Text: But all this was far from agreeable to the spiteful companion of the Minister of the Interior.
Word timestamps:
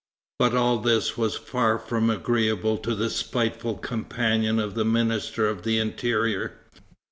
But 0.39 0.55
all 0.55 0.79
this 0.79 1.15
was 1.15 1.35
far 1.35 1.77
from 1.77 2.09
agreeable 2.09 2.79
to 2.79 2.95
the 2.95 3.07
spiteful 3.07 3.75
companion 3.75 4.57
of 4.57 4.73
the 4.73 4.83
Minister 4.83 5.47
of 5.47 5.61
the 5.61 5.77
Interior. 5.77 6.53